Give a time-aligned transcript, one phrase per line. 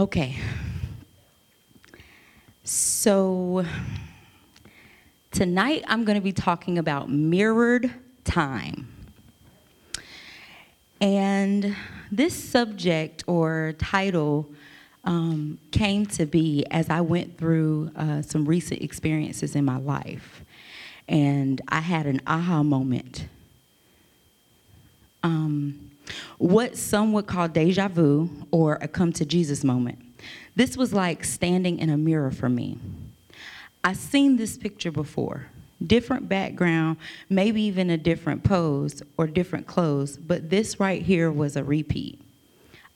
[0.00, 0.34] Okay.
[2.64, 3.66] So
[5.30, 7.92] tonight I'm going to be talking about mirrored
[8.24, 8.88] time.
[11.02, 11.76] And
[12.10, 14.48] this subject or title
[15.04, 20.42] um, came to be as I went through uh, some recent experiences in my life.
[21.08, 23.26] And I had an aha moment.
[25.22, 25.89] Um,
[26.38, 29.98] what some would call deja vu or a come to Jesus moment.
[30.56, 32.78] This was like standing in a mirror for me.
[33.82, 35.46] I've seen this picture before
[35.86, 36.98] different background,
[37.28, 42.20] maybe even a different pose or different clothes, but this right here was a repeat.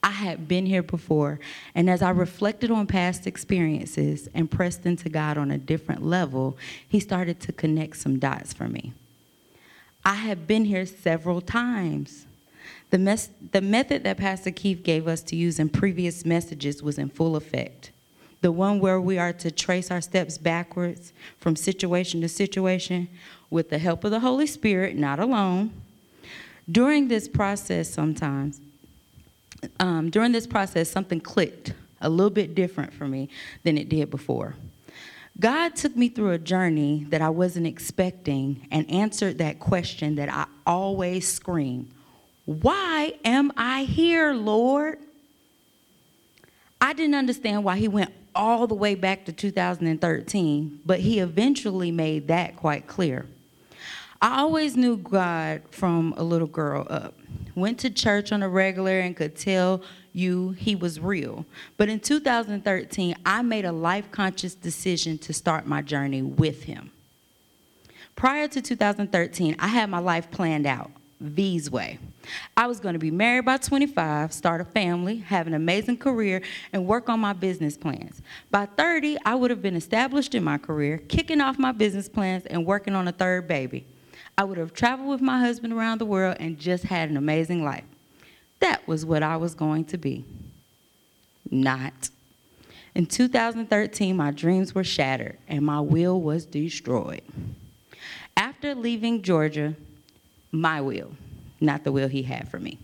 [0.03, 1.41] I had been here before,
[1.75, 6.59] and as I reflected on past experiences and pressed into God on a different level,
[6.87, 8.93] He started to connect some dots for me.
[10.05, 12.27] I had been here several times.
[12.95, 16.97] The, mes- the method that Pastor Keith gave us to use in previous messages was
[16.97, 17.91] in full effect.
[18.41, 23.09] The one where we are to trace our steps backwards from situation to situation
[23.51, 25.73] with the help of the Holy Spirit, not alone.
[26.71, 28.61] During this process, sometimes,
[29.81, 33.29] um, during this process, something clicked a little bit different for me
[33.65, 34.55] than it did before.
[35.41, 40.29] God took me through a journey that I wasn't expecting and answered that question that
[40.29, 41.89] I always scream
[42.45, 44.99] Why am I here, Lord?
[46.81, 51.91] I didn't understand why He went all the way back to 2013, but He eventually
[51.91, 53.27] made that quite clear.
[54.21, 57.15] I always knew God from a little girl up.
[57.55, 59.83] Went to church on a regular and could tell
[60.15, 61.45] you he was real.
[61.77, 66.91] But in 2013, I made a life conscious decision to start my journey with him.
[68.17, 70.91] Prior to 2013, I had my life planned out.
[71.21, 71.99] V's way.
[72.57, 76.43] I was going to be married by 25, start a family, have an amazing career,
[76.73, 78.21] and work on my business plans.
[78.51, 82.45] By 30, I would have been established in my career, kicking off my business plans,
[82.47, 83.87] and working on a third baby.
[84.37, 87.65] I would have traveled with my husband around the world and just had an amazing
[87.65, 87.85] life.
[88.61, 90.25] That was what I was going to be.
[91.51, 92.11] Not.
[92.95, 97.23] In 2013, my dreams were shattered and my will was destroyed.
[98.37, 99.75] After leaving Georgia,
[100.55, 101.13] my will,
[101.61, 102.79] not the will he had for me.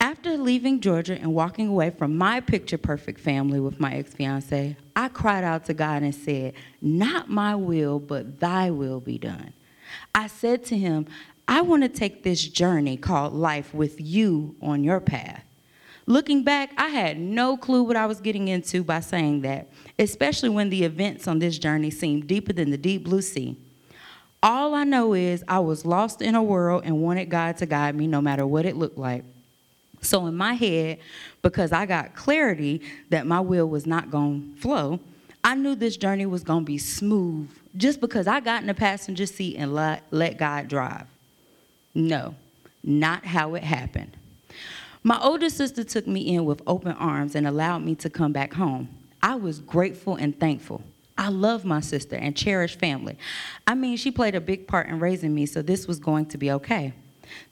[0.00, 4.76] After leaving Georgia and walking away from my picture perfect family with my ex fiance,
[4.94, 9.52] I cried out to God and said, Not my will, but thy will be done.
[10.14, 11.06] I said to him,
[11.48, 15.44] I want to take this journey called life with you on your path.
[16.06, 19.68] Looking back, I had no clue what I was getting into by saying that,
[19.98, 23.56] especially when the events on this journey seemed deeper than the deep blue sea.
[24.46, 27.96] All I know is I was lost in a world and wanted God to guide
[27.96, 29.24] me no matter what it looked like.
[30.02, 30.98] So, in my head,
[31.42, 32.80] because I got clarity
[33.10, 35.00] that my will was not going to flow,
[35.42, 38.74] I knew this journey was going to be smooth just because I got in the
[38.74, 41.08] passenger seat and let, let God drive.
[41.92, 42.36] No,
[42.84, 44.16] not how it happened.
[45.02, 48.52] My older sister took me in with open arms and allowed me to come back
[48.52, 48.90] home.
[49.20, 50.84] I was grateful and thankful.
[51.18, 53.16] I love my sister and cherish family.
[53.66, 56.38] I mean, she played a big part in raising me, so this was going to
[56.38, 56.92] be okay.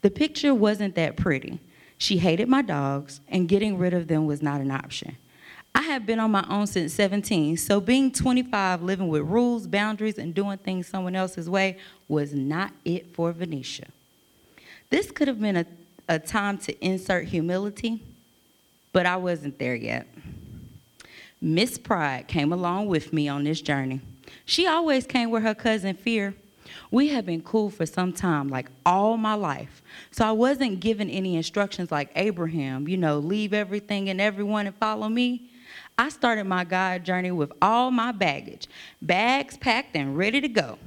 [0.01, 1.59] The picture wasn't that pretty.
[1.97, 5.17] She hated my dogs, and getting rid of them was not an option.
[5.73, 10.17] I have been on my own since 17, so being 25, living with rules, boundaries,
[10.17, 11.77] and doing things someone else's way
[12.07, 13.87] was not it for Venetia.
[14.89, 15.65] This could have been a,
[16.07, 18.01] a time to insert humility,
[18.93, 20.07] but I wasn't there yet.
[21.45, 24.01] Miss Pride came along with me on this journey.
[24.45, 26.33] She always came with her cousin Fear.
[26.89, 29.83] We have been cool for some time, like all my life.
[30.09, 34.75] So I wasn't given any instructions like Abraham, you know, leave everything and everyone and
[34.77, 35.51] follow me.
[35.99, 38.67] I started my God journey with all my baggage,
[38.99, 40.79] bags packed and ready to go.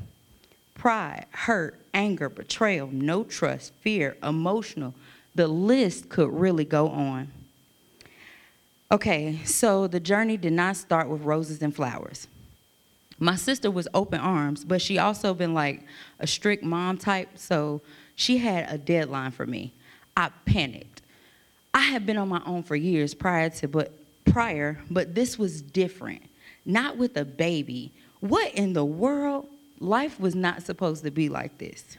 [0.75, 4.93] Pride, hurt, anger, betrayal, no trust, fear, emotional.
[5.37, 7.31] The list could really go on.
[8.91, 12.27] Okay, so the journey did not start with roses and flowers.
[13.19, 15.85] My sister was open arms, but she also been like
[16.21, 17.83] a strict mom type, so
[18.15, 19.75] she had a deadline for me.
[20.17, 21.03] I panicked.
[21.75, 23.93] I had been on my own for years prior to but
[24.25, 26.23] prior, but this was different.
[26.65, 27.93] Not with a baby.
[28.21, 29.49] What in the world?
[29.81, 31.99] Life was not supposed to be like this.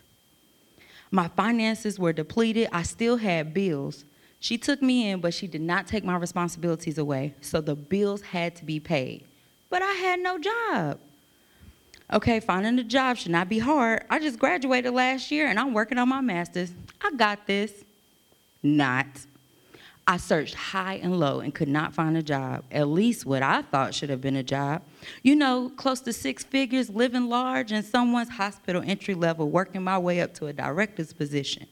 [1.11, 2.67] My finances were depleted.
[2.71, 4.05] I still had bills.
[4.39, 7.33] She took me in, but she did not take my responsibilities away.
[7.41, 9.25] So the bills had to be paid.
[9.69, 10.99] But I had no job.
[12.11, 14.03] Okay, finding a job should not be hard.
[14.09, 16.71] I just graduated last year and I'm working on my master's.
[17.01, 17.71] I got this.
[18.63, 19.05] Not.
[20.07, 23.61] I searched high and low and could not find a job, at least what I
[23.61, 24.81] thought should have been a job.
[25.21, 29.99] You know, close to six figures, living large, and someone's hospital entry level, working my
[29.99, 31.67] way up to a director's position.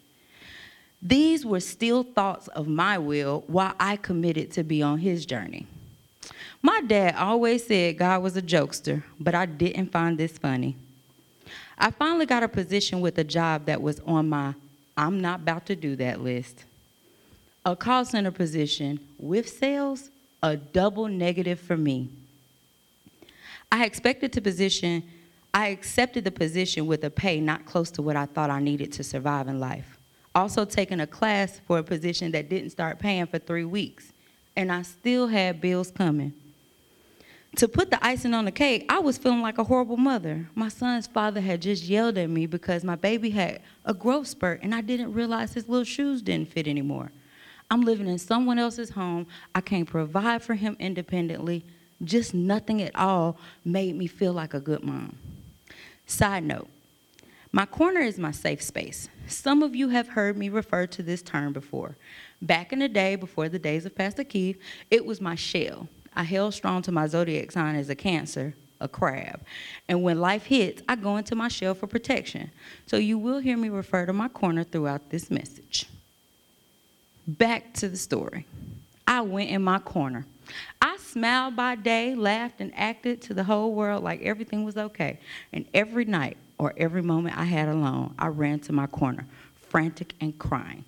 [1.02, 5.68] These were still thoughts of my will while I committed to be on his journey.
[6.62, 10.76] My dad always said God was a jokester, but I didn't find this funny.
[11.78, 14.56] I finally got a position with a job that was on my
[14.98, 16.66] I'm not about to do that list.
[17.66, 20.10] A call center position with sales,
[20.42, 22.10] a double negative for me.
[23.72, 25.04] I expected to position,
[25.54, 28.92] I accepted the position with a pay not close to what I thought I needed
[28.94, 29.97] to survive in life.
[30.38, 34.14] Also taking a class for a position that didn't start paying for three weeks,
[34.56, 36.32] and I still had bills coming
[37.58, 40.48] to put the icing on the cake, I was feeling like a horrible mother.
[40.54, 44.62] My son's father had just yelled at me because my baby had a growth spurt
[44.62, 47.12] and I didn't realize his little shoes didn't fit anymore.
[47.72, 49.26] I'm living in someone else's home.
[49.56, 51.66] I can't provide for him independently.
[52.04, 55.18] Just nothing at all made me feel like a good mom.
[56.06, 56.70] Side note
[57.58, 59.10] my corner is my safe space.
[59.26, 61.98] Some of you have heard me refer to this term before.
[62.40, 64.62] Back in the day, before the days of Pastor Keith,
[64.92, 65.88] it was my shell.
[66.16, 69.42] I held strong to my zodiac sign as a Cancer, a crab.
[69.88, 72.52] And when life hits, I go into my shell for protection.
[72.86, 75.88] So you will hear me refer to my corner throughout this message.
[77.28, 78.46] Back to the story.
[79.08, 80.28] I went in my corner.
[80.80, 85.20] I smiled by day, laughed, and acted to the whole world like everything was okay.
[85.52, 89.26] And every night or every moment I had alone, I ran to my corner,
[89.70, 90.86] frantic and crying.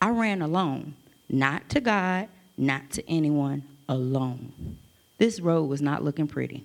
[0.00, 0.94] I ran alone,
[1.28, 4.78] not to God, not to anyone, alone.
[5.18, 6.64] This road was not looking pretty.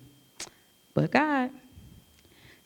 [0.94, 1.50] But God,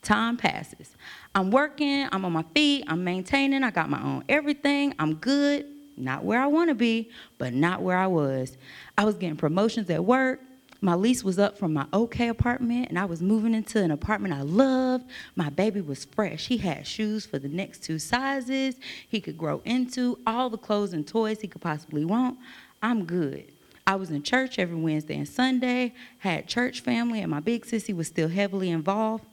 [0.02, 0.96] time passes.
[1.34, 5.66] I'm working, I'm on my feet, I'm maintaining, I got my own everything, I'm good.
[5.96, 8.56] Not where I want to be, but not where I was.
[8.96, 10.40] I was getting promotions at work.
[10.84, 14.34] My lease was up from my okay apartment, and I was moving into an apartment
[14.34, 15.04] I loved.
[15.36, 16.48] My baby was fresh.
[16.48, 18.74] He had shoes for the next two sizes
[19.08, 22.36] he could grow into, all the clothes and toys he could possibly want.
[22.82, 23.44] I'm good.
[23.86, 27.94] I was in church every Wednesday and Sunday, had church family, and my big sissy
[27.94, 29.24] was still heavily involved,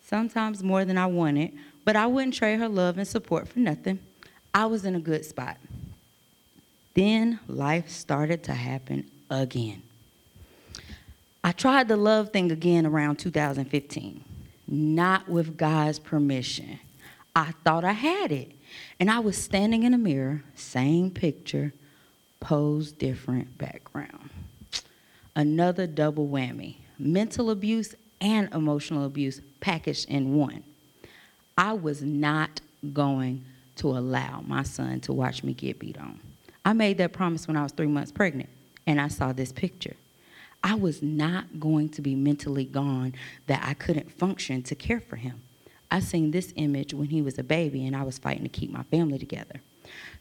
[0.00, 1.54] sometimes more than I wanted,
[1.84, 3.98] but I wouldn't trade her love and support for nothing.
[4.54, 5.56] I was in a good spot.
[6.94, 9.82] Then life started to happen again.
[11.44, 14.24] I tried the love thing again around 2015,
[14.66, 16.78] not with God's permission.
[17.36, 18.52] I thought I had it.
[18.98, 21.74] And I was standing in a mirror, same picture,
[22.40, 24.30] pose different background.
[25.36, 30.62] Another double whammy mental abuse and emotional abuse packaged in one.
[31.58, 32.62] I was not
[32.92, 33.44] going
[33.76, 36.20] to allow my son to watch me get beat on.
[36.64, 38.48] I made that promise when I was three months pregnant,
[38.86, 39.96] and I saw this picture.
[40.64, 43.12] I was not going to be mentally gone
[43.48, 45.42] that I couldn't function to care for him.
[45.90, 48.72] I seen this image when he was a baby, and I was fighting to keep
[48.72, 49.60] my family together.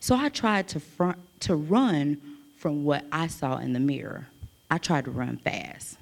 [0.02, 2.18] So I tried to, front, to run
[2.58, 4.28] from what I saw in the mirror.
[4.70, 5.98] I tried to run fast.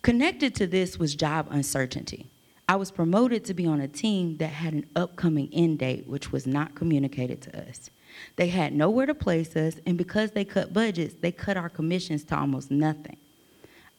[0.00, 2.26] Connected to this was job uncertainty.
[2.66, 6.32] I was promoted to be on a team that had an upcoming end date, which
[6.32, 7.90] was not communicated to us.
[8.36, 12.24] They had nowhere to place us, and because they cut budgets, they cut our commissions
[12.24, 13.16] to almost nothing.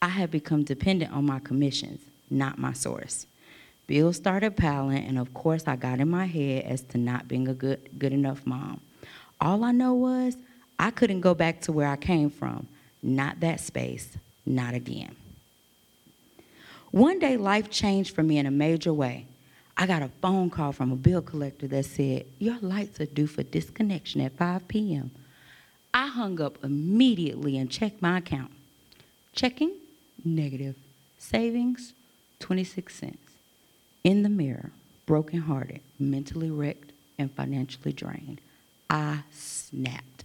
[0.01, 3.25] I had become dependent on my commissions, not my source.
[3.88, 7.48] Bills started piling, and of course, I got in my head as to not being
[7.48, 8.82] a good, good enough mom.
[9.40, 10.38] All I know was
[10.80, 12.68] I couldn't go back to where I came from.
[13.04, 15.16] Not that space, not again.
[16.92, 19.28] One day, life changed for me in a major way.
[19.77, 23.27] I got a phone call from a bill collector that said, Your lights are due
[23.27, 25.12] for disconnection at 5 p.m.
[25.94, 28.51] I hung up immediately and checked my account.
[29.34, 29.74] Checking,
[30.24, 30.75] negative.
[31.17, 31.94] Savings,
[32.39, 33.17] 26 cents
[34.03, 34.72] in the mirror,
[35.08, 38.39] brokenhearted, mentally wrecked, and financially drained.
[38.89, 40.24] I snapped.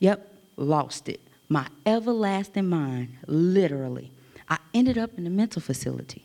[0.00, 1.20] Yep, lost it.
[1.48, 4.10] My everlasting mind, literally.
[4.48, 6.24] I ended up in a mental facility.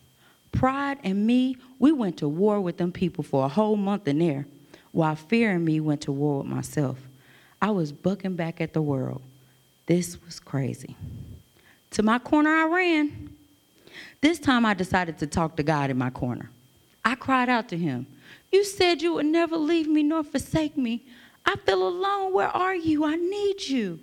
[0.52, 4.20] Pride and me, we went to war with them people for a whole month in
[4.20, 4.46] there,
[4.92, 7.00] while fear and me went to war with myself.
[7.62, 9.22] I was bucking back at the world.
[9.86, 10.96] This was crazy.
[11.92, 13.36] To my corner, I ran.
[14.22, 16.50] This time, I decided to talk to God in my corner.
[17.04, 18.08] I cried out to him,
[18.52, 21.04] You said you would never leave me nor forsake me.
[21.46, 22.34] I feel alone.
[22.34, 23.04] Where are you?
[23.04, 24.00] I need you.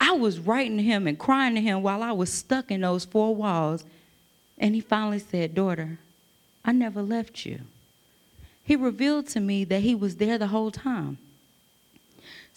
[0.00, 3.04] I was writing to him and crying to him while I was stuck in those
[3.04, 3.84] four walls.
[4.58, 5.98] And he finally said, Daughter,
[6.64, 7.60] I never left you.
[8.62, 11.18] He revealed to me that he was there the whole time.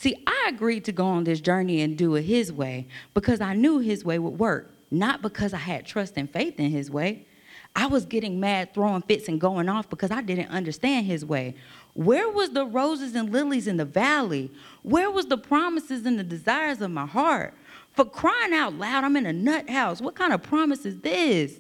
[0.02, 3.54] See, I agreed to go on this journey and do it His way because I
[3.54, 7.28] knew His way would work, not because I had trust and faith in His way.
[7.76, 11.54] I was getting mad, throwing fits, and going off because I didn't understand His way.
[11.94, 14.50] Where was the roses and lilies in the valley?
[14.82, 17.54] Where was the promises and the desires of my heart?
[17.94, 20.02] For crying out loud, I'm in a nut house.
[20.02, 21.60] What kind of promise is this?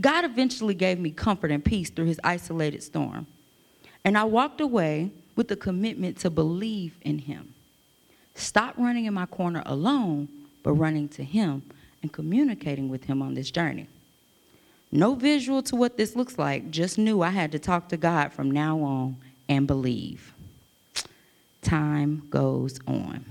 [0.00, 3.26] God eventually gave me comfort and peace through his isolated storm.
[4.04, 7.54] And I walked away with the commitment to believe in him.
[8.34, 10.28] Stop running in my corner alone,
[10.62, 11.62] but running to him
[12.02, 13.88] and communicating with him on this journey.
[14.92, 18.32] No visual to what this looks like, just knew I had to talk to God
[18.32, 19.16] from now on
[19.48, 20.32] and believe.
[21.62, 23.24] Time goes on.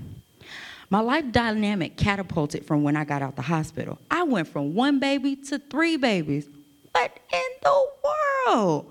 [0.90, 3.98] My life dynamic catapulted from when I got out the hospital.
[4.10, 6.46] I went from one baby to three babies.
[6.96, 7.86] What in the
[8.46, 8.86] world?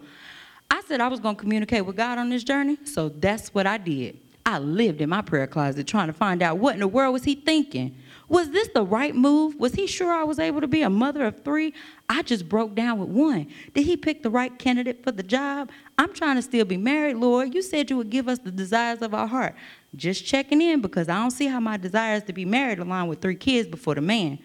[0.70, 3.66] I said I was going to communicate with God on this journey, so that's what
[3.66, 4.20] I did.
[4.46, 7.24] I lived in my prayer closet trying to find out what in the world was
[7.24, 7.98] he thinking.
[8.30, 9.56] Was this the right move?
[9.56, 11.74] Was he sure I was able to be a mother of three?
[12.08, 13.48] I just broke down with one.
[13.74, 15.72] Did he pick the right candidate for the job?
[15.98, 17.56] I'm trying to still be married, Lord.
[17.56, 19.56] You said you would give us the desires of our heart.
[19.96, 23.20] Just checking in because I don't see how my desires to be married align with
[23.20, 24.38] three kids before the man.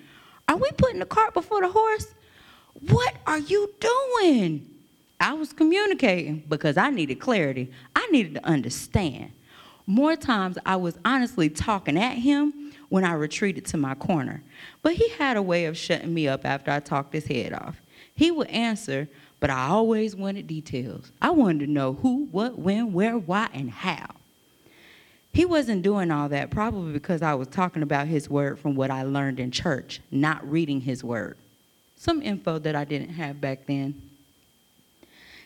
[0.49, 2.15] Are we putting the cart before the horse?
[2.89, 4.67] What are you doing?
[5.21, 7.71] I was communicating because I needed clarity.
[7.95, 9.33] I needed to understand.
[9.87, 14.43] More times I was honestly talking at him when I retreated to my corner.
[14.83, 17.81] But he had a way of shutting me up after I talked his head off.
[18.15, 19.09] He would answer,
[19.41, 21.13] but I always wanted details.
[21.21, 24.07] I wanted to know who, what, when, where, why, and how.
[25.33, 28.91] He wasn't doing all that probably because I was talking about his word from what
[28.91, 31.37] I learned in church, not reading his word.
[32.01, 34.01] Some info that I didn't have back then.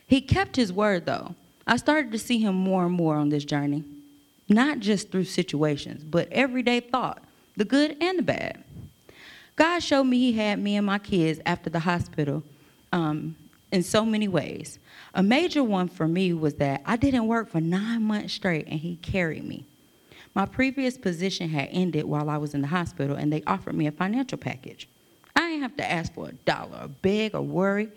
[0.07, 1.35] He kept his word though.
[1.67, 3.83] I started to see him more and more on this journey,
[4.49, 7.25] not just through situations, but everyday thought,
[7.57, 8.63] the good and the bad.
[9.57, 12.45] God showed me he had me and my kids after the hospital
[12.93, 13.35] um,
[13.73, 14.79] in so many ways.
[15.13, 18.79] A major one for me was that I didn't work for nine months straight and
[18.79, 19.67] he carried me.
[20.37, 23.89] My previous position had ended while I was in the hospital, and they offered me
[23.89, 24.89] a financial package.
[25.37, 27.89] I didn't have to ask for a dollar, or beg, or worry.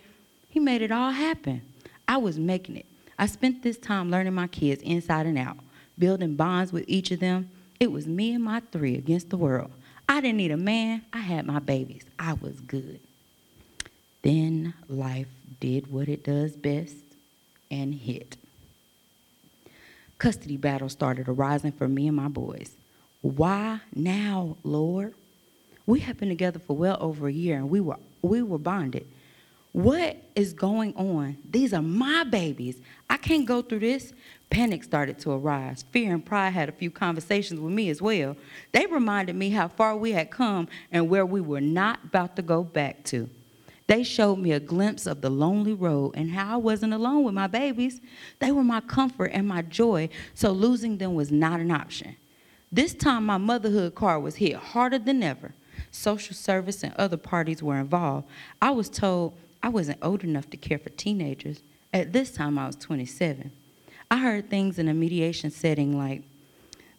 [0.50, 1.62] He made it all happen.
[2.08, 2.86] I was making it.
[3.20, 5.58] I spent this time learning my kids inside and out,
[5.98, 7.50] building bonds with each of them.
[7.80, 9.72] It was me and my three against the world.
[10.10, 11.04] I didn't need a man.
[11.14, 12.04] I had my babies.
[12.18, 13.00] I was good.
[14.24, 15.28] Then life
[15.60, 16.96] did what it does best
[17.70, 18.38] and hit
[20.18, 22.72] custody battles started arising for me and my boys.
[23.22, 25.14] Why now, Lord?
[25.88, 29.08] We have been together for well over a year and we were we were bonded.
[29.72, 31.38] What is going on?
[31.50, 32.82] These are my babies.
[33.10, 34.12] I can't go through this.
[34.50, 35.86] Panic started to arise.
[35.92, 38.36] Fear and pride had a few conversations with me as well.
[38.74, 42.42] They reminded me how far we had come and where we were not about to
[42.42, 43.30] go back to.
[43.86, 47.34] They showed me a glimpse of the lonely road and how I wasn't alone with
[47.34, 48.02] my babies.
[48.40, 52.18] They were my comfort and my joy, so losing them was not an option.
[52.70, 55.54] This time, my motherhood card was hit harder than ever.
[55.98, 58.28] Social service and other parties were involved.
[58.62, 61.62] I was told I wasn't old enough to care for teenagers.
[61.94, 63.52] At this time, I was 27.
[64.10, 66.22] I heard things in a mediation setting like,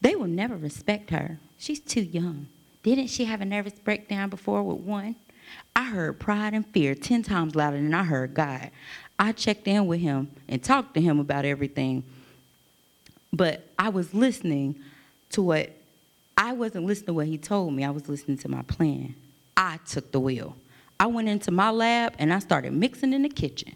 [0.00, 1.38] they will never respect her.
[1.58, 2.48] She's too young.
[2.82, 5.16] Didn't she have a nervous breakdown before with one?
[5.74, 8.70] I heard pride and fear 10 times louder than I heard God.
[9.18, 12.04] I checked in with him and talked to him about everything.
[13.32, 14.76] But I was listening
[15.30, 15.70] to what,
[16.40, 19.16] I wasn't listening to what he told me, I was listening to my plan.
[19.56, 20.56] I took the wheel.
[21.00, 23.74] I went into my lab and I started mixing in the kitchen.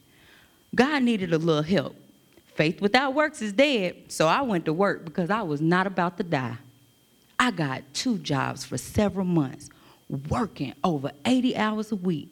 [0.73, 1.97] God needed a little help.
[2.55, 6.19] Faith without works is dead, so I went to work because I was not about
[6.19, 6.57] to die.
[7.37, 9.69] I got two jobs for several months
[10.29, 12.29] working over 80 hours a week.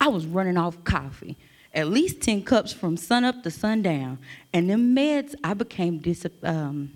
[0.00, 1.36] I was running off coffee,
[1.74, 4.18] at least 10 cups from sun up to sundown.
[4.54, 6.90] And the meds I became dis- um,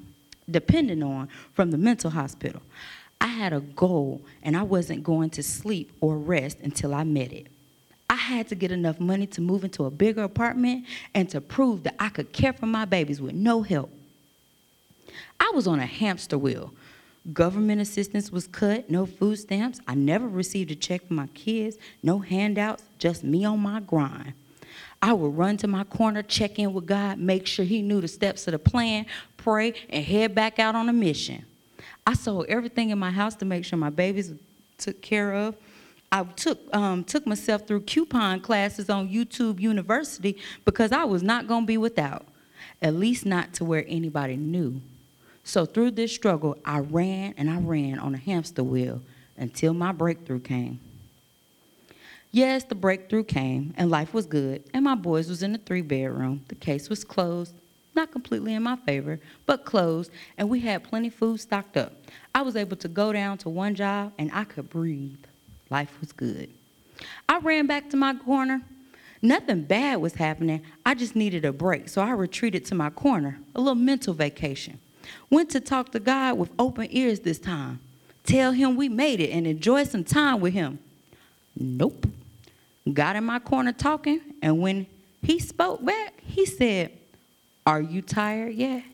[0.50, 2.62] dependent on from the mental hospital.
[3.20, 7.32] I had a goal, and I wasn't going to sleep or rest until I met
[7.32, 7.48] it.
[8.10, 11.82] I had to get enough money to move into a bigger apartment and to prove
[11.82, 13.90] that I could care for my babies with no help.
[15.40, 16.72] I was on a hamster wheel,
[17.32, 19.80] Government assistance was cut, no food stamps.
[19.86, 24.32] I never received a check for my kids, no handouts, just me on my grind.
[25.00, 28.08] I would run to my corner, check in with God, make sure He knew the
[28.08, 31.44] steps of the plan, pray, and head back out on a mission.
[32.06, 34.38] I sold everything in my house to make sure my babies were
[34.78, 35.56] took care of.
[36.10, 41.46] I took um, took myself through coupon classes on YouTube University because I was not
[41.46, 42.24] going to be without,
[42.80, 44.80] at least not to where anybody knew.
[45.44, 49.02] So through this struggle, I ran and I ran on a hamster wheel
[49.36, 50.80] until my breakthrough came.
[52.30, 55.80] Yes, the breakthrough came and life was good, and my boys was in the three
[55.80, 56.44] bedroom.
[56.48, 57.54] The case was closed,
[57.94, 61.94] not completely in my favor, but closed, and we had plenty food stocked up.
[62.34, 65.24] I was able to go down to one job and I could breathe.
[65.70, 66.50] Life was good.
[67.28, 68.62] I ran back to my corner.
[69.22, 70.62] Nothing bad was happening.
[70.84, 74.78] I just needed a break, so I retreated to my corner, a little mental vacation.
[75.30, 77.80] Went to talk to God with open ears this time.
[78.24, 80.78] Tell him we made it and enjoy some time with him.
[81.58, 82.06] Nope.
[82.92, 84.86] Got in my corner talking, and when
[85.22, 86.92] he spoke back, he said,
[87.66, 88.84] Are you tired yet?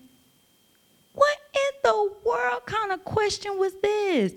[1.14, 4.32] What in the world kind of question was this?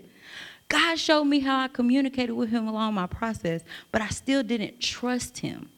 [0.70, 4.82] God showed me how I communicated with him along my process, but I still didn't
[4.82, 5.70] trust him.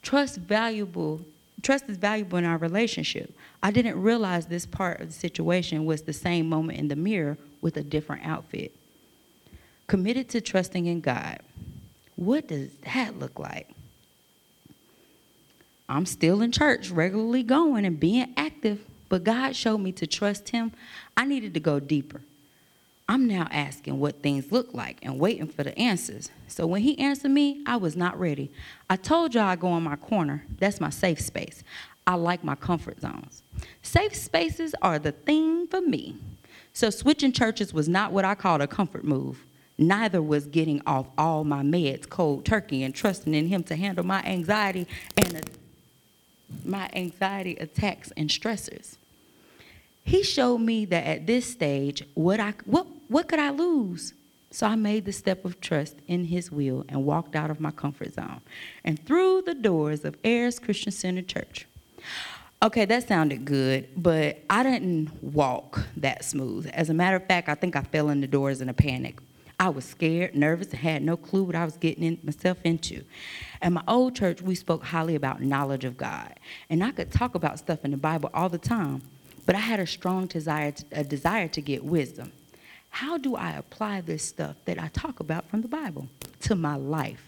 [0.00, 1.20] Trust valuable,
[1.60, 3.34] trust is valuable in our relationship.
[3.62, 7.36] I didn't realize this part of the situation was the same moment in the mirror
[7.60, 8.72] with a different outfit.
[9.88, 11.40] Committed to trusting in God.
[12.24, 13.68] What does that look like?
[15.88, 20.50] I'm still in church, regularly going and being active, but God showed me to trust
[20.50, 20.70] Him.
[21.16, 22.20] I needed to go deeper.
[23.08, 26.30] I'm now asking what things look like and waiting for the answers.
[26.46, 28.52] So when he answered me, I was not ready.
[28.88, 30.44] I told y'all I go in my corner.
[30.60, 31.64] That's my safe space.
[32.06, 33.42] I like my comfort zones.
[33.82, 36.16] Safe spaces are the thing for me.
[36.72, 39.42] So switching churches was not what I called a comfort move.
[39.78, 44.04] Neither was getting off all my meds cold turkey and trusting in him to handle
[44.04, 44.86] my anxiety
[45.16, 45.50] and
[46.64, 48.96] my anxiety attacks and stressors.
[50.04, 54.14] He showed me that at this stage, what I what what could I lose?
[54.50, 57.70] So I made the step of trust in his will and walked out of my
[57.70, 58.42] comfort zone
[58.84, 61.66] and through the doors of Ayers Christian Center Church.
[62.62, 66.70] Okay, that sounded good, but I didn't walk that smooth.
[66.74, 69.18] As a matter of fact, I think I fell in the doors in a panic.
[69.62, 73.04] I was scared, nervous, and had no clue what I was getting in, myself into.
[73.60, 76.34] At my old church, we spoke highly about knowledge of God.
[76.68, 79.02] And I could talk about stuff in the Bible all the time,
[79.46, 82.32] but I had a strong desire to, a desire to get wisdom.
[82.90, 86.08] How do I apply this stuff that I talk about from the Bible
[86.40, 87.22] to my life?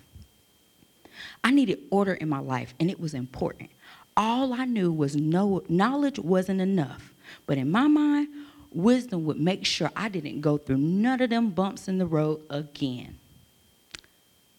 [1.45, 3.71] I needed order in my life, and it was important.
[4.17, 7.13] All I knew was no knowledge wasn't enough.
[7.47, 8.27] But in my mind,
[8.75, 12.43] wisdom would make sure I didn't go through none of them bumps in the road
[12.51, 13.19] again.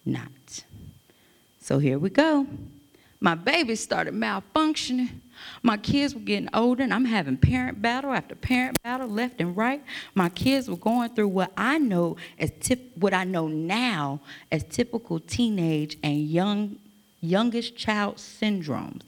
[0.06, 0.64] Not.
[1.60, 2.46] So here we go.
[3.20, 5.10] My baby started malfunctioning.
[5.64, 9.58] My kids were getting older, and I'm having parent battle after parent battle, left and
[9.58, 9.84] right.
[10.14, 14.20] My kids were going through what I know as tip, what I know now
[14.52, 16.78] as typical teenage and young,
[17.22, 19.02] youngest child syndromes.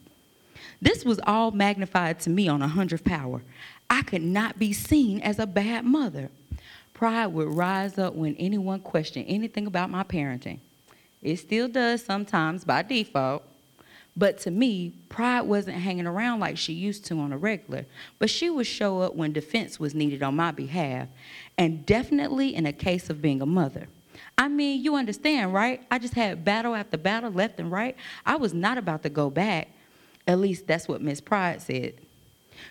[0.82, 3.42] This was all magnified to me on a hundredth power.
[3.90, 6.30] I could not be seen as a bad mother.
[6.94, 10.60] Pride would rise up when anyone questioned anything about my parenting.
[11.22, 13.44] It still does sometimes by default.
[14.16, 17.86] But to me, pride wasn't hanging around like she used to on a regular,
[18.18, 21.08] but she would show up when defense was needed on my behalf,
[21.56, 23.88] and definitely in a case of being a mother.
[24.36, 25.84] I mean, you understand, right?
[25.92, 27.96] I just had battle after battle, left and right.
[28.26, 29.68] I was not about to go back.
[30.28, 31.94] At least that's what Miss Pride said.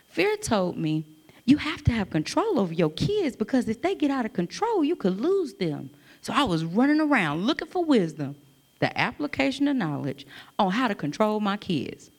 [0.09, 1.05] Fear told me,
[1.44, 4.85] you have to have control over your kids because if they get out of control,
[4.85, 5.90] you could lose them.
[6.20, 8.37] So I was running around looking for wisdom
[8.79, 10.27] the application of knowledge
[10.59, 12.11] on how to control my kids.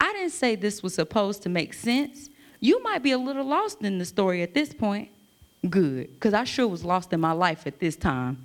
[0.00, 2.28] I didn't say this was supposed to make sense.
[2.60, 5.08] You might be a little lost in the story at this point.
[5.68, 8.44] Good, because I sure was lost in my life at this time.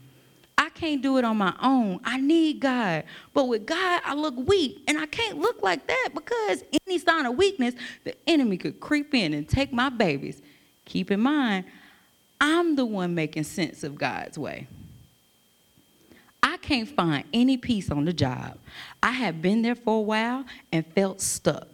[0.79, 1.99] I can't do it on my own.
[2.05, 3.03] I need God.
[3.33, 7.25] But with God, I look weak, and I can't look like that because any sign
[7.25, 10.41] of weakness, the enemy could creep in and take my babies.
[10.85, 11.65] Keep in mind,
[12.39, 14.67] I'm the one making sense of God's way.
[16.41, 18.57] I can't find any peace on the job.
[19.03, 21.67] I have been there for a while and felt stuck.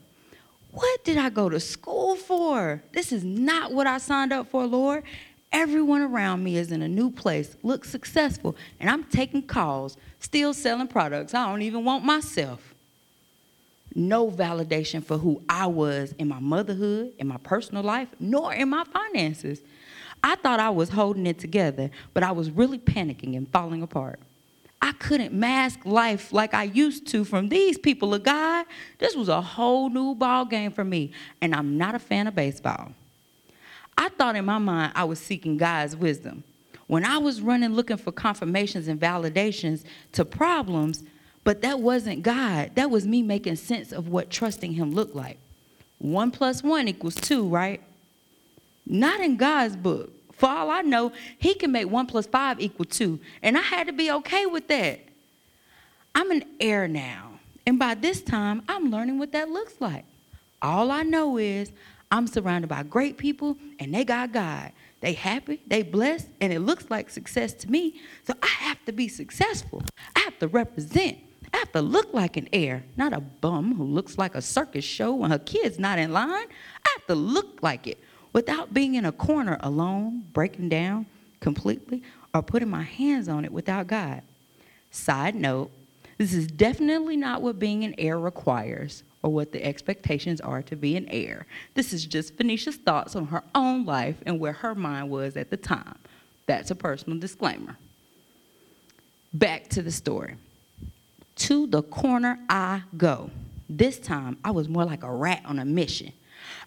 [0.72, 2.82] What did I go to school for?
[2.92, 5.04] This is not what I signed up for, Lord.
[5.56, 10.54] Everyone around me is in a new place, looks successful, and I'm taking calls, still
[10.54, 12.76] selling products I don't even want myself.
[13.96, 18.68] No validation for who I was in my motherhood, in my personal life, nor in
[18.68, 19.62] my finances.
[20.22, 24.20] I thought I was holding it together, but I was really panicking and falling apart.
[24.82, 28.66] I couldn't mask life like I used to from these people of God.
[29.00, 32.36] This was a whole new ball game for me, and I'm not a fan of
[32.36, 32.92] baseball.
[33.98, 36.44] I thought in my mind I was seeking God's wisdom.
[36.88, 41.04] When I was running looking for confirmations and validations to problems,
[41.44, 42.72] but that wasn't God.
[42.76, 45.38] That was me making sense of what trusting Him looked like.
[45.98, 47.82] One plus one equals two, right?
[48.86, 50.12] Not in God's book.
[50.34, 53.20] For all I know, he can make one plus five equal two.
[53.42, 55.00] And I had to be okay with that.
[56.14, 57.40] I'm an heir now.
[57.66, 60.06] And by this time, I'm learning what that looks like.
[60.62, 61.72] All I know is
[62.12, 64.72] I'm surrounded by great people and they got God.
[65.02, 68.02] They happy, they blessed, and it looks like success to me.
[68.26, 69.84] So I have to be successful.
[70.16, 71.18] I have to represent.
[71.54, 74.84] I have to look like an heir, not a bum who looks like a circus
[74.84, 76.48] show when her kid's not in line.
[76.86, 78.00] I have to look like it
[78.34, 81.06] without being in a corner alone, breaking down
[81.40, 84.22] completely, or putting my hands on it without God.
[84.92, 85.72] Side note,
[86.18, 90.76] this is definitely not what being an heir requires or what the expectations are to
[90.76, 91.48] be an heir.
[91.74, 95.50] This is just Phoenicia's thoughts on her own life and where her mind was at
[95.50, 95.98] the time.
[96.46, 97.76] That's a personal disclaimer.
[99.34, 100.36] Back to the story.
[101.38, 103.32] To the corner I go.
[103.68, 106.14] This time I was more like a rat on a mission.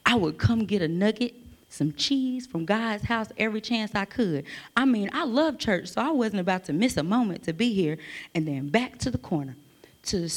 [0.04, 1.36] I would come get a nugget,
[1.68, 4.44] some cheese from God's house every chance I could.
[4.76, 7.72] I mean, I love church, so I wasn't about to miss a moment to be
[7.72, 7.98] here.
[8.34, 9.54] And then back to the corner
[10.06, 10.28] to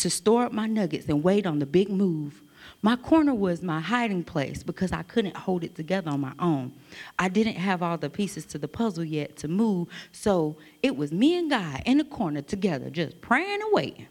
[0.00, 2.40] to store up my nuggets and wait on the big move.
[2.82, 6.72] My corner was my hiding place because I couldn't hold it together on my own.
[7.18, 11.12] I didn't have all the pieces to the puzzle yet to move, so it was
[11.12, 14.06] me and God in the corner together, just praying and waiting.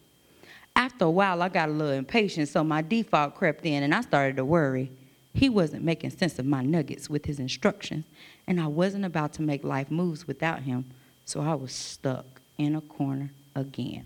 [0.75, 4.01] After a while, I got a little impatient, so my default crept in and I
[4.01, 4.91] started to worry.
[5.33, 8.05] He wasn't making sense of my nuggets with his instructions,
[8.45, 10.85] and I wasn't about to make life moves without him,
[11.25, 12.25] so I was stuck
[12.59, 14.05] in a corner again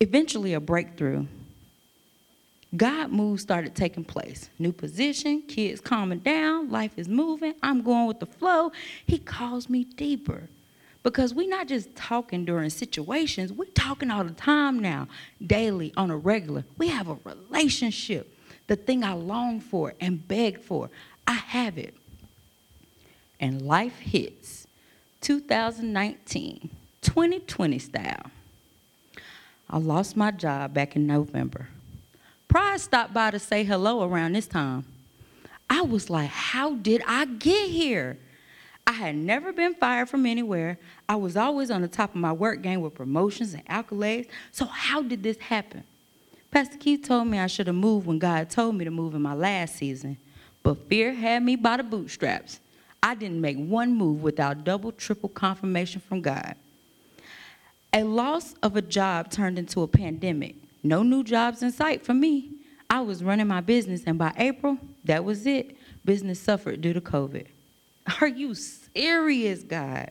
[0.00, 1.26] eventually a breakthrough.
[2.76, 4.48] God moves started taking place.
[4.58, 8.72] New position, kids calming down, life is moving, I'm going with the flow.
[9.06, 10.48] He calls me deeper.
[11.02, 15.08] Because we're not just talking during situations, we're talking all the time now,
[15.44, 16.64] daily, on a regular.
[16.76, 18.36] We have a relationship.
[18.66, 20.90] The thing I long for and beg for,
[21.26, 21.94] I have it.
[23.40, 24.66] And life hits
[25.22, 26.68] 2019,
[27.00, 28.30] 2020 style.
[29.72, 31.68] I lost my job back in November.
[32.48, 34.84] Pride stopped by to say hello around this time.
[35.68, 38.18] I was like, how did I get here?
[38.84, 40.76] I had never been fired from anywhere.
[41.08, 44.26] I was always on the top of my work game with promotions and accolades.
[44.50, 45.84] So, how did this happen?
[46.50, 49.22] Pastor Keith told me I should have moved when God told me to move in
[49.22, 50.16] my last season,
[50.64, 52.58] but fear had me by the bootstraps.
[53.00, 56.56] I didn't make one move without double, triple confirmation from God.
[57.92, 60.54] A loss of a job turned into a pandemic.
[60.82, 62.52] No new jobs in sight for me.
[62.88, 65.76] I was running my business, and by April, that was it.
[66.04, 67.46] Business suffered due to COVID.
[68.20, 70.10] Are you serious, God?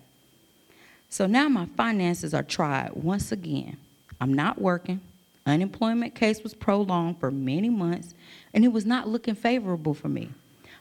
[1.10, 3.78] So now my finances are tried once again.
[4.22, 5.02] I'm not working.
[5.46, 8.14] Unemployment case was prolonged for many months,
[8.54, 10.30] and it was not looking favorable for me.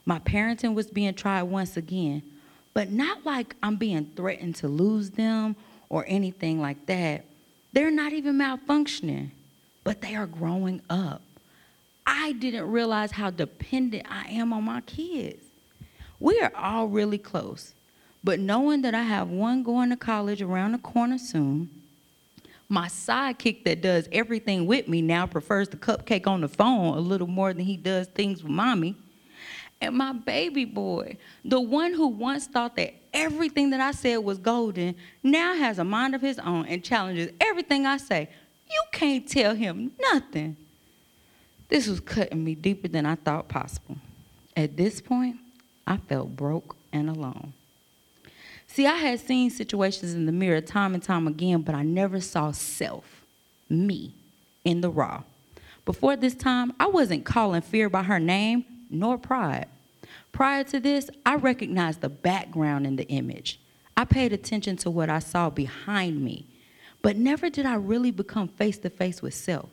[0.05, 2.23] My parenting was being tried once again,
[2.75, 5.57] but not like I'm being threatened to lose them
[5.89, 7.25] or anything like that.
[7.73, 9.31] They're not even malfunctioning,
[9.85, 11.23] but they are growing up.
[12.07, 15.45] I didn't realize how dependent I am on my kids.
[16.21, 17.75] We are all really close,
[18.25, 21.71] but knowing that I have one going to college around the corner soon,
[22.69, 27.01] my sidekick that does everything with me now prefers the cupcake on the phone a
[27.01, 28.95] little more than he does things with mommy.
[29.81, 34.39] And my baby boy, the one who once thought that everything that I said was
[34.39, 38.29] golden, now has a mind of his own and challenges everything I say.
[38.71, 40.57] You can't tell him nothing.
[41.69, 43.97] This was cutting me deeper than I thought possible.
[44.57, 45.37] At this point,
[45.87, 47.53] I felt broke and alone.
[48.67, 52.21] See, I had seen situations in the mirror time and time again, but I never
[52.21, 53.25] saw self,
[53.69, 54.15] me,
[54.65, 55.23] in the raw.
[55.85, 59.67] Before this time, I wasn't calling fear by her name nor pride.
[60.33, 63.61] Prior to this, I recognized the background in the image.
[63.97, 66.47] I paid attention to what I saw behind me,
[67.03, 69.71] but never did I really become face to face with self.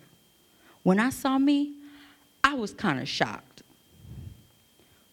[0.83, 1.73] When I saw me,
[2.43, 3.63] I was kind of shocked.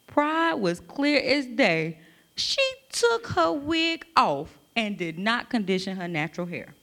[0.07, 1.99] Pride was clear as day.
[2.37, 6.75] She took her wig off and did not condition her natural hair.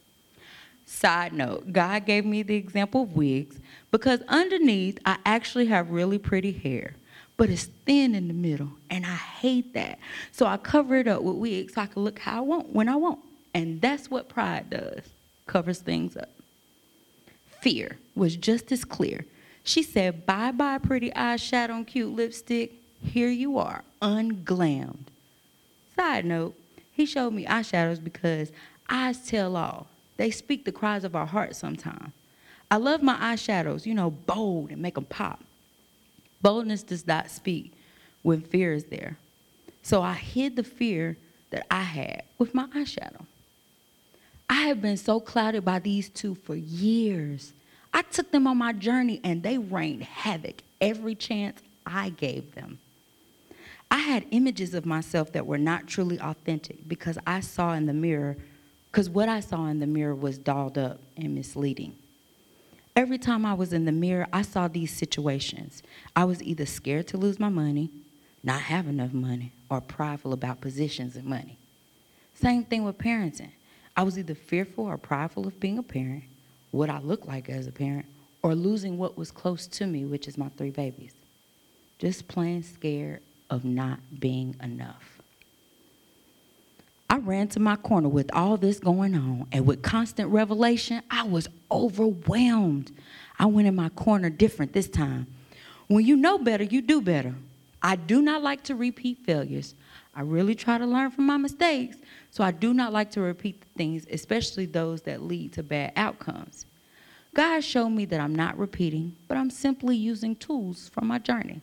[0.85, 3.59] Side note, God gave me the example of wigs
[3.91, 6.95] because underneath I actually have really pretty hair
[7.39, 9.97] but it's thin in the middle, and I hate that.
[10.33, 12.89] So I cover it up with wigs so I can look how I want when
[12.89, 13.19] I want.
[13.53, 15.03] And that's what pride does
[15.47, 16.27] covers things up.
[17.61, 19.25] Fear was just as clear.
[19.63, 22.73] She said, Bye bye, pretty eyeshadow and cute lipstick.
[23.01, 25.07] Here you are, unglammed.
[25.95, 26.55] Side note,
[26.91, 28.51] he showed me eyeshadows because
[28.89, 29.87] eyes tell all.
[30.17, 32.11] They speak the cries of our hearts sometimes.
[32.69, 35.39] I love my eyeshadows, you know, bold and make them pop.
[36.41, 37.73] Boldness does not speak
[38.21, 39.17] when fear is there.
[39.81, 41.17] So I hid the fear
[41.51, 43.25] that I had with my eyeshadow.
[44.49, 47.53] I have been so clouded by these two for years.
[47.93, 52.79] I took them on my journey and they rained havoc every chance I gave them.
[53.91, 57.93] I had images of myself that were not truly authentic because I saw in the
[57.93, 58.37] mirror,
[58.91, 61.95] because what I saw in the mirror was dolled up and misleading.
[62.99, 65.81] Every time I was in the mirror, I saw these situations.
[66.17, 67.89] I was either scared to lose my money,
[68.43, 71.57] not have enough money, or prideful about positions and money.
[72.33, 73.51] Same thing with parenting.
[73.95, 76.25] I was either fearful or prideful of being a parent,
[76.71, 78.05] what I look like as a parent,
[78.43, 81.13] or losing what was close to me, which is my three babies.
[81.99, 85.18] Just plain scared of not being enough.
[87.29, 91.47] Ran to my corner with all this going on, and with constant revelation, I was
[91.69, 92.91] overwhelmed.
[93.37, 95.27] I went in my corner different this time.
[95.89, 97.35] When you know better, you do better.
[97.83, 99.75] I do not like to repeat failures.
[100.15, 101.97] I really try to learn from my mistakes,
[102.31, 106.65] so I do not like to repeat things, especially those that lead to bad outcomes.
[107.35, 111.61] God showed me that I'm not repeating, but I'm simply using tools from my journey.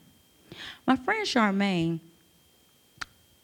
[0.87, 1.99] My friend Charmaine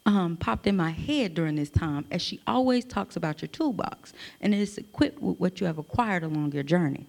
[0.05, 4.13] um, popped in my head during this time as she always talks about your toolbox
[4.41, 7.05] and it is equipped with what you have acquired along your journey.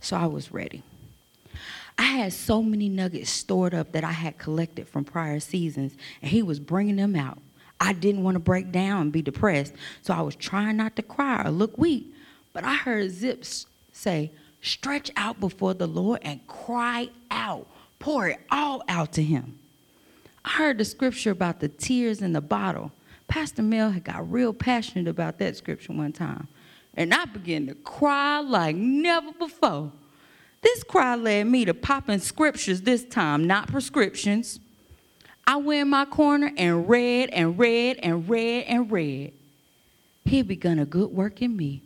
[0.00, 0.82] So I was ready.
[1.98, 6.30] I had so many nuggets stored up that I had collected from prior seasons, and
[6.30, 7.38] he was bringing them out.
[7.78, 11.02] I didn't want to break down and be depressed, so I was trying not to
[11.02, 12.12] cry or look weak.
[12.54, 17.66] But I heard Zips say, Stretch out before the Lord and cry out.
[17.98, 19.59] Pour it all out to Him.
[20.44, 22.92] I heard the scripture about the tears in the bottle.
[23.28, 26.48] Pastor Mel had got real passionate about that scripture one time.
[26.94, 29.92] And I began to cry like never before.
[30.62, 34.60] This cry led me to popping scriptures this time, not prescriptions.
[35.46, 39.32] I went in my corner and read and read and read and read.
[40.24, 41.82] He had begun a good work in me,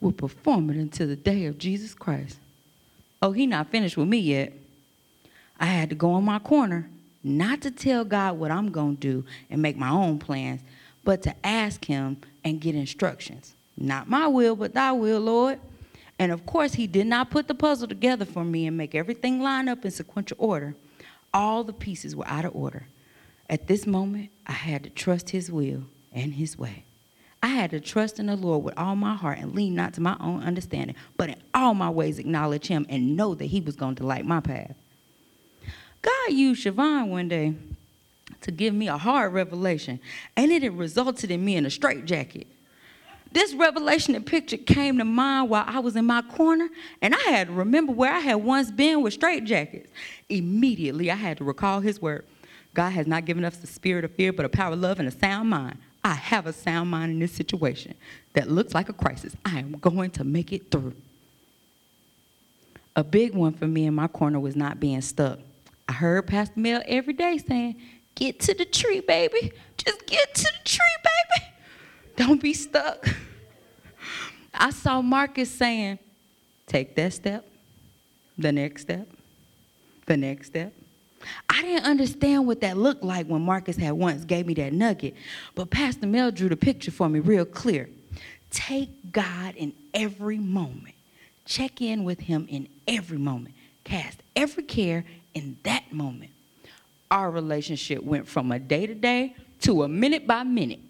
[0.00, 2.38] will perform it until the day of Jesus Christ.
[3.20, 4.52] Oh, he not finished with me yet.
[5.58, 6.88] I had to go in my corner,
[7.24, 10.60] not to tell God what I'm going to do and make my own plans,
[11.04, 13.54] but to ask him and get instructions.
[13.76, 15.60] Not my will, but thy will, Lord.
[16.18, 19.40] And of course, he did not put the puzzle together for me and make everything
[19.40, 20.74] line up in sequential order.
[21.34, 22.86] All the pieces were out of order.
[23.48, 26.84] At this moment, I had to trust his will and his way.
[27.42, 30.00] I had to trust in the Lord with all my heart and lean not to
[30.00, 33.74] my own understanding, but in all my ways acknowledge him and know that he was
[33.74, 34.76] going to light my path.
[36.02, 37.54] God used Siobhan one day
[38.40, 40.00] to give me a hard revelation,
[40.36, 42.46] and it had resulted in me in a straitjacket.
[43.30, 46.68] This revelation and picture came to mind while I was in my corner,
[47.00, 49.86] and I had to remember where I had once been with straitjackets.
[50.28, 52.26] Immediately, I had to recall his word
[52.74, 55.08] God has not given us the spirit of fear, but a power of love and
[55.08, 55.78] a sound mind.
[56.04, 57.94] I have a sound mind in this situation
[58.32, 59.36] that looks like a crisis.
[59.44, 60.94] I am going to make it through.
[62.96, 65.38] A big one for me in my corner was not being stuck.
[65.92, 67.76] I heard Pastor Mel every day saying,
[68.14, 69.52] Get to the tree, baby.
[69.76, 71.46] Just get to the tree, baby.
[72.16, 73.06] Don't be stuck.
[74.54, 75.98] I saw Marcus saying,
[76.66, 77.46] take that step,
[78.38, 79.06] the next step,
[80.06, 80.72] the next step.
[81.50, 85.14] I didn't understand what that looked like when Marcus had once gave me that nugget,
[85.54, 87.90] but Pastor Mel drew the picture for me real clear.
[88.50, 90.94] Take God in every moment.
[91.44, 93.54] Check in with him in every moment.
[93.84, 96.30] Cast every care in that moment.
[97.10, 100.80] Our relationship went from a day to day to a minute by minute.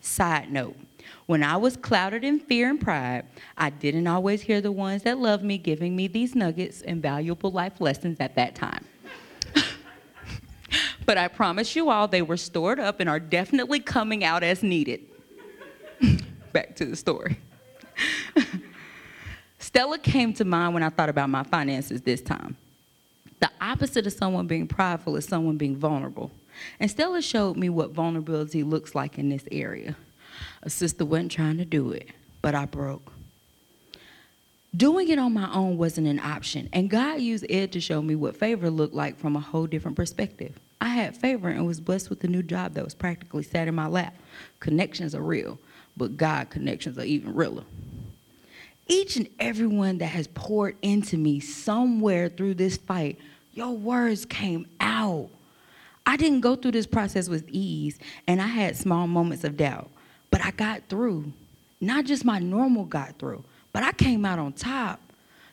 [0.00, 0.76] Side note,
[1.26, 3.24] when I was clouded in fear and pride,
[3.56, 7.50] I didn't always hear the ones that loved me giving me these nuggets and valuable
[7.50, 8.84] life lessons at that time.
[11.06, 14.62] but I promise you all, they were stored up and are definitely coming out as
[14.62, 15.00] needed.
[16.52, 17.36] Back to the story.
[19.72, 22.58] Stella came to mind when I thought about my finances this time.
[23.40, 26.30] The opposite of someone being prideful is someone being vulnerable.
[26.78, 29.96] And Stella showed me what vulnerability looks like in this area.
[30.62, 32.10] A sister wasn't trying to do it,
[32.42, 33.14] but I broke.
[34.76, 38.14] Doing it on my own wasn't an option, and God used Ed to show me
[38.14, 40.60] what favor looked like from a whole different perspective.
[40.82, 43.74] I had favor and was blessed with a new job that was practically sat in
[43.74, 44.14] my lap.
[44.60, 45.58] Connections are real,
[45.96, 47.64] but God connections are even realer.
[48.88, 53.18] Each and every one that has poured into me somewhere through this fight,
[53.54, 55.28] your words came out.
[56.06, 59.90] I didn't go through this process with ease, and I had small moments of doubt,
[60.30, 61.32] but I got through.
[61.80, 65.00] Not just my normal got through, but I came out on top.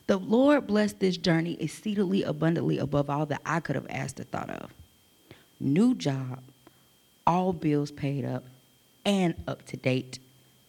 [0.06, 4.24] The Lord blessed this journey exceedingly abundantly above all that I could have asked or
[4.24, 4.70] thought of.
[5.60, 6.40] new job,
[7.26, 8.44] all bills paid up,
[9.04, 10.18] and up to date.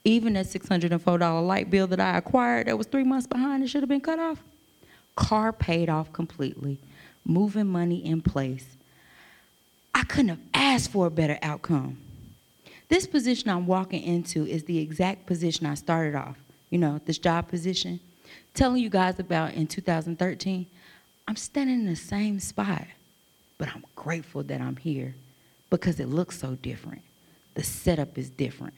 [0.03, 3.83] Even that $604 light bill that I acquired that was three months behind and should
[3.83, 4.41] have been cut off.
[5.15, 6.79] Car paid off completely,
[7.25, 8.65] moving money in place.
[9.93, 11.97] I couldn't have asked for a better outcome.
[12.89, 16.37] This position I'm walking into is the exact position I started off,
[16.69, 17.99] you know, this job position.
[18.53, 20.65] Telling you guys about in 2013,
[21.27, 22.85] I'm standing in the same spot,
[23.57, 25.15] but I'm grateful that I'm here
[25.69, 27.01] because it looks so different.
[27.53, 28.73] The setup is different.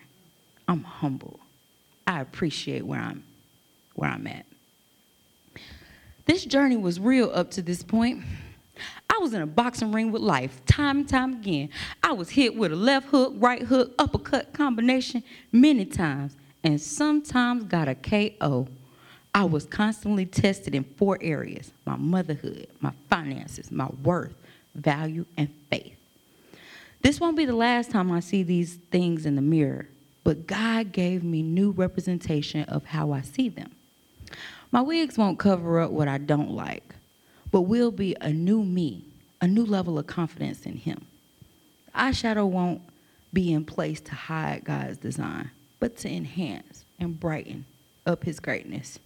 [0.68, 1.40] I'm humble.
[2.06, 3.24] I appreciate where I'm
[3.96, 4.46] where I'm at.
[6.26, 8.24] This journey was real up to this point.
[9.10, 11.70] I was in a boxing ring with life, time and time again.
[12.02, 17.66] I was hit with a left hook, right hook, uppercut combination many times, and sometimes
[17.66, 18.68] got a KO.
[19.36, 24.34] I was constantly tested in four areas my motherhood, my finances, my worth,
[24.74, 25.96] value, and faith.
[27.02, 29.88] This won't be the last time I see these things in the mirror,
[30.24, 33.72] but God gave me new representation of how I see them.
[34.72, 36.96] My wigs won't cover up what I don't like,
[37.52, 39.06] but will be a new me,
[39.42, 41.06] a new level of confidence in Him.
[41.94, 42.82] Eyeshadow won't
[43.32, 47.66] be in place to hide God's design, but to enhance and brighten
[48.06, 49.00] up His greatness.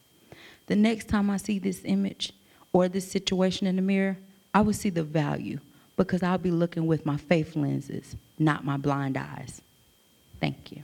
[0.67, 2.33] The next time I see this image
[2.71, 4.17] or this situation in the mirror,
[4.53, 5.59] I will see the value
[5.95, 9.61] because I'll be looking with my faith lenses, not my blind eyes.
[10.39, 10.83] Thank you.